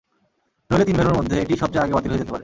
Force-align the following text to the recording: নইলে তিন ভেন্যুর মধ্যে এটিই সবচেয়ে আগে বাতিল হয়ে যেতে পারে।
নইলে 0.69 0.85
তিন 0.87 0.95
ভেন্যুর 0.97 1.17
মধ্যে 1.19 1.35
এটিই 1.41 1.61
সবচেয়ে 1.61 1.83
আগে 1.83 1.93
বাতিল 1.95 2.11
হয়ে 2.11 2.21
যেতে 2.21 2.31
পারে। 2.31 2.39